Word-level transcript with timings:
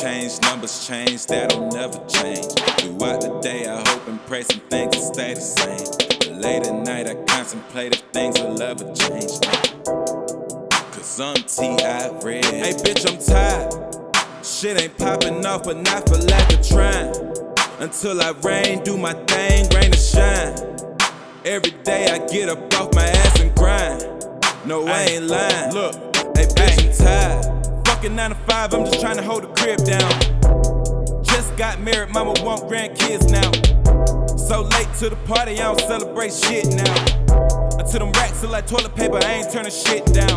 change, 0.00 0.40
numbers 0.42 0.86
change, 0.86 1.26
that'll 1.26 1.68
never 1.68 1.98
change. 2.06 2.46
Throughout 2.78 3.20
the 3.20 3.38
day, 3.42 3.66
I 3.66 3.76
hope 3.88 4.06
and 4.08 4.24
pray 4.26 4.42
some 4.42 4.60
things 4.60 4.96
will 4.96 5.14
stay 5.14 5.34
the 5.34 5.40
same. 5.40 5.86
But 6.18 6.32
late 6.42 6.66
at 6.66 6.74
night, 6.74 7.08
I 7.08 7.14
contemplate 7.24 7.94
if 7.94 8.00
things 8.12 8.38
will 8.40 8.60
ever 8.60 8.84
change. 8.92 9.40
Cause 10.92 11.20
I'm 11.20 11.36
T.I. 11.36 12.08
red. 12.22 12.44
Hey, 12.44 12.72
bitch, 12.72 13.06
I'm 13.08 13.18
tired. 13.18 14.44
Shit 14.44 14.80
ain't 14.80 14.96
popping 14.98 15.44
off, 15.46 15.64
but 15.64 15.78
not 15.78 16.08
for 16.08 16.16
lack 16.16 16.52
of 16.52 16.66
trying. 16.66 17.14
Until 17.78 18.20
I 18.20 18.30
rain, 18.42 18.82
do 18.82 18.96
my 18.96 19.12
thing, 19.12 19.68
rain 19.74 19.90
to 19.90 19.98
shine. 19.98 20.54
Every 21.44 21.72
day 21.84 22.08
I 22.10 22.18
get 22.26 22.48
up 22.48 22.74
off 22.74 22.94
my 22.94 23.04
ass 23.04 23.40
and 23.40 23.54
grind. 23.54 24.02
No, 24.66 24.86
I 24.86 25.02
ain't 25.02 25.24
lying. 25.24 25.72
Look, 25.72 25.94
hey, 26.36 26.46
bitch, 26.54 26.84
I'm 26.84 27.06
tired. 27.06 27.55
Fucking 27.96 28.14
9 28.14 28.28
to 28.28 28.36
5, 28.36 28.74
I'm 28.74 28.84
just 28.84 29.00
trying 29.00 29.16
to 29.16 29.22
hold 29.22 29.42
the 29.42 29.46
crib 29.56 29.78
down. 29.86 31.24
Just 31.24 31.56
got 31.56 31.80
married, 31.80 32.12
mama 32.12 32.34
want 32.44 32.68
grandkids 32.68 33.32
now. 33.32 33.50
So 34.36 34.64
late 34.76 34.92
to 34.98 35.08
the 35.08 35.16
party, 35.24 35.52
I 35.52 35.72
don't 35.72 35.80
celebrate 35.80 36.34
shit 36.34 36.66
now. 36.76 36.94
Until 37.80 38.00
them 38.00 38.12
racks 38.12 38.44
are 38.44 38.48
like 38.48 38.66
toilet 38.66 38.94
paper, 38.94 39.16
I 39.24 39.40
ain't 39.40 39.50
turning 39.50 39.72
shit 39.72 40.04
down. 40.12 40.36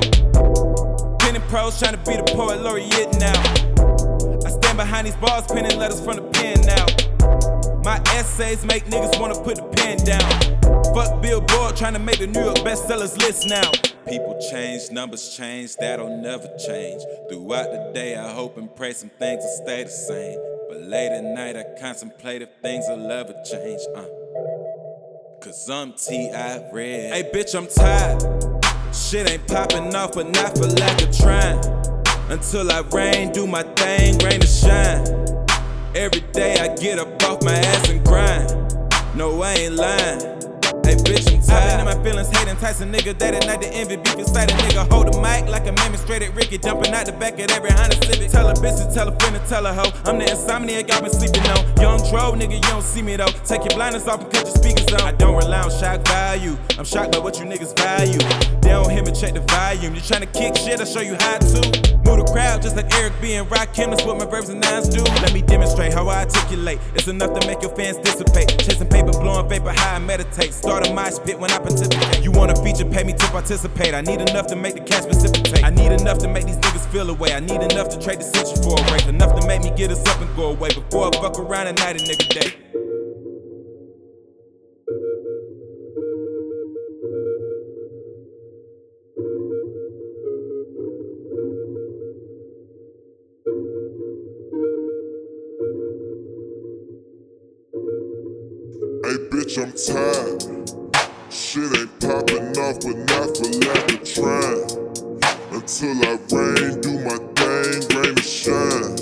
Penning 1.20 1.42
pros 1.50 1.78
trying 1.78 2.00
to 2.00 2.04
be 2.08 2.16
the 2.16 2.24
poet 2.34 2.62
laureate 2.62 3.20
now. 3.20 3.36
I 4.48 4.52
stand 4.52 4.78
behind 4.78 5.08
these 5.08 5.18
bars, 5.18 5.46
penning 5.46 5.78
letters 5.78 6.00
from 6.00 6.16
the 6.16 6.24
pen 6.32 6.62
now. 6.64 6.86
My 7.84 8.00
essays 8.16 8.64
make 8.64 8.86
niggas 8.86 9.20
wanna 9.20 9.36
put 9.36 9.58
the 9.58 9.68
pen 9.76 9.98
down. 10.08 10.32
Fuck 10.96 11.22
Billboard 11.70 11.78
trying 11.78 11.94
to 11.94 12.00
make 12.00 12.18
the 12.18 12.26
New 12.26 12.44
York 12.44 12.58
bestsellers 12.58 13.16
list 13.20 13.48
now. 13.48 13.70
People 14.08 14.40
change, 14.50 14.90
numbers 14.92 15.36
change, 15.38 15.76
that'll 15.76 16.18
never 16.20 16.48
change. 16.58 17.04
Throughout 17.30 17.72
the 17.72 17.92
day, 17.94 18.16
I 18.16 18.32
hope 18.32 18.58
and 18.58 18.76
pray 18.76 18.94
some 18.94 19.10
things 19.10 19.44
will 19.44 19.64
stay 19.64 19.84
the 19.84 19.90
same. 19.90 20.40
But 20.68 20.82
late 20.82 21.12
at 21.12 21.24
night, 21.24 21.56
I 21.56 21.66
contemplate 21.80 22.42
if 22.42 22.50
things 22.64 22.86
will 22.88 23.12
ever 23.12 23.36
change. 23.46 23.82
Uh. 23.96 24.06
Cause 25.42 25.70
I'm 25.70 25.94
T.I. 25.94 26.72
red. 26.74 27.14
Hey, 27.14 27.30
bitch, 27.32 27.56
I'm 27.56 27.68
tired. 27.68 28.96
Shit 28.96 29.30
ain't 29.30 29.48
popping 29.48 29.96
off, 29.96 30.14
but 30.14 30.28
not 30.32 30.58
for 30.58 30.66
lack 30.66 31.02
of 31.04 31.16
trying. 31.16 31.60
Until 32.32 32.72
I 32.72 32.82
rain, 32.92 33.32
do 33.32 33.46
my 33.46 33.62
thing, 33.62 34.18
rain 34.20 34.40
to 34.40 34.48
shine. 34.48 35.06
Every 35.96 36.22
day 36.34 36.56
I 36.60 36.76
get 36.78 36.98
up 36.98 37.24
off 37.24 37.44
my 37.44 37.54
ass 37.54 37.90
and 37.90 38.04
grind. 38.04 38.50
No, 39.16 39.44
I 39.44 39.54
ain't 39.54 39.76
lying. 39.76 40.49
Hey, 40.90 40.96
bitch, 40.96 41.32
I'm 41.32 41.40
tired. 41.46 41.70
I 41.70 41.78
been 41.78 41.80
in 41.82 41.86
my 41.86 42.04
feelings, 42.04 42.30
hating, 42.30 42.50
enticing 42.50 42.92
nigga 42.92 43.16
that 43.20 43.36
at 43.36 43.46
night 43.46 43.62
the 43.62 43.70
envy, 43.70 43.98
beef 43.98 44.18
inside 44.18 44.50
a 44.50 44.56
nigga. 44.56 44.90
Hold 44.90 45.14
the 45.14 45.22
mic 45.22 45.46
like 45.46 45.68
a 45.68 45.72
man 45.72 45.96
straight 46.10 46.24
at 46.24 46.34
Ricky, 46.34 46.58
jumping 46.58 46.92
out 46.96 47.06
the 47.06 47.12
back 47.12 47.38
of 47.38 47.52
every 47.52 47.70
Honda 47.70 47.94
Civic. 48.08 48.32
Tell 48.32 48.50
a 48.50 48.56
bitch 48.56 48.82
to 48.82 48.92
tell 48.92 49.08
a 49.08 49.14
friend 49.20 49.36
to 49.36 49.42
tell 49.48 49.68
a 49.68 49.72
hoe. 49.72 49.94
I'm 50.06 50.18
the 50.18 50.26
insomniac 50.26 50.90
I've 50.90 51.04
been 51.04 51.14
sleeping 51.14 51.46
on. 51.54 51.62
Young 51.78 52.00
Dro, 52.10 52.34
nigga, 52.34 52.56
you 52.56 52.70
don't 52.74 52.82
see 52.82 53.04
me 53.04 53.16
though. 53.18 53.30
Take 53.46 53.70
your 53.70 53.78
blinders 53.78 54.08
off 54.08 54.22
and 54.22 54.32
cut 54.34 54.48
your 54.48 54.56
speakers 54.56 54.92
on. 54.96 55.02
I 55.02 55.12
don't 55.12 55.38
rely 55.38 55.62
on 55.62 55.70
shock 55.70 56.02
value. 56.08 56.58
I'm 56.80 56.86
shocked 56.86 57.12
by 57.12 57.20
what 57.20 57.38
you 57.38 57.46
niggas 57.46 57.78
value. 57.78 58.18
They 58.66 58.70
don't 58.74 58.90
hear 58.90 59.04
me 59.04 59.12
check 59.12 59.29
volume. 59.70 59.96
You 59.96 60.02
tryna 60.02 60.32
kick 60.34 60.56
shit, 60.56 60.80
I'll 60.80 60.86
show 60.86 61.02
you 61.02 61.16
how 61.20 61.38
to. 61.38 61.62
Move 62.06 62.26
the 62.26 62.30
crowd 62.32 62.62
just 62.62 62.76
like 62.76 62.92
Eric 62.96 63.14
B 63.22 63.34
and 63.34 63.48
Rakim. 63.50 63.92
That's 63.92 64.04
what 64.04 64.18
my 64.18 64.26
verbs 64.26 64.50
and 64.50 64.62
nines 64.62 64.90
do. 64.90 65.04
Let 65.22 65.34
me 65.34 65.42
demonstrate 65.42 65.94
how 65.94 66.08
I 66.08 66.24
articulate. 66.24 66.80
It's 66.96 67.08
enough 67.08 67.38
to 67.40 67.48
make 67.48 67.62
your 67.62 67.76
fans 67.76 67.98
dissipate. 67.98 68.50
Chasing 68.60 68.88
paper, 68.88 69.12
blowing 69.12 69.48
vapor, 69.48 69.72
how 69.72 69.96
I 69.96 70.00
meditate. 70.00 70.54
Start 70.54 70.88
a 70.88 70.94
mosh 70.94 71.20
pit 71.24 71.40
when 71.40 71.52
I 71.52 71.60
participate. 71.60 72.24
You 72.24 72.32
want 72.32 72.52
a 72.52 72.56
feature, 72.64 72.86
pay 72.86 73.04
me 73.04 73.14
to 73.14 73.28
participate. 73.28 73.94
I 73.94 74.02
need 74.02 74.22
enough 74.22 74.48
to 74.48 74.56
make 74.56 74.74
the 74.74 74.82
cash 74.82 75.06
precipitate. 75.06 75.64
I 75.64 75.70
need 75.70 75.92
enough 75.92 76.18
to 76.20 76.28
make 76.28 76.46
these 76.46 76.58
niggas 76.58 76.88
feel 76.92 77.10
away. 77.10 77.34
I 77.34 77.40
need 77.40 77.62
enough 77.62 77.90
to 77.90 78.00
trade 78.00 78.20
the 78.20 78.26
century 78.26 78.58
for 78.64 78.80
a 78.80 78.94
race. 78.94 79.06
Enough 79.08 79.40
to 79.40 79.46
make 79.48 79.62
me 79.62 79.72
get 79.76 79.92
us 79.92 80.06
up 80.08 80.20
and 80.22 80.36
go 80.36 80.50
away 80.50 80.70
before 80.70 81.08
I 81.08 81.12
fuck 81.22 81.38
around 81.38 81.68
and 81.68 81.78
night 81.78 81.96
a 81.96 82.04
nigga 82.04 82.28
day. 82.30 82.79
bitch, 99.50 99.58
I'm 99.58 99.72
tired. 99.74 101.32
Shit 101.32 101.78
ain't 101.78 102.00
popping 102.00 102.58
off, 102.60 102.80
but 102.82 102.98
not 103.10 103.30
for 103.38 103.50
lack 103.66 103.92
of 103.94 104.04
trying. 104.04 104.66
Until 105.52 105.98
I 106.06 106.18
rain, 106.32 106.82
do 106.82 106.92
my 107.04 107.18
thing, 107.36 107.80
rain 107.98 108.10
and 108.10 108.24
shine. 108.24 108.96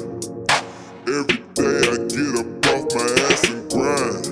Every 1.08 1.40
day 1.53 1.80
I 1.84 1.97
get 2.08 2.34
up 2.40 2.66
off 2.68 2.84
my 2.96 3.08
ass 3.28 3.44
and 3.50 3.63
grind. 3.72 4.25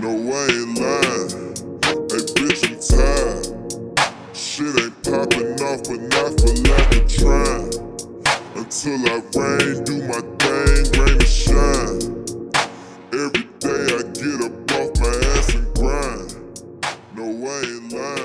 No, 0.00 0.10
I 0.10 0.46
ain't 0.46 0.78
lying. 0.78 1.30
Hey, 2.08 2.24
bitch, 2.34 2.62
I'm 2.66 2.76
tired. 2.88 3.44
Shit 4.36 4.74
ain't 4.80 4.96
popping 5.04 5.52
off, 5.62 5.80
but 5.84 6.00
not 6.14 6.30
for 6.40 6.52
lack 6.68 6.88
of 6.96 7.04
trying. 7.08 7.72
Until 8.56 9.00
I 9.06 9.22
rain, 9.36 9.84
do 9.84 9.94
my 10.06 10.20
thing, 10.38 11.00
rain 11.00 11.14
and 11.14 11.28
shine. 11.28 12.07
Way 17.38 17.62
love. 17.92 18.17